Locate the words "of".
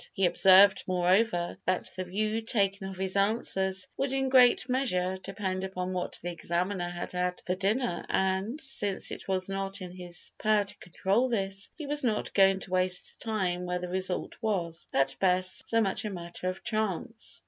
2.87-2.97, 16.49-16.63